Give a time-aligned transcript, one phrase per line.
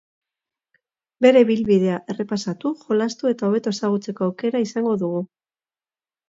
[1.25, 5.23] Bere ibilbidea errepasatu, jolastu eta hobeto ezagutzeko aukera izango dugu.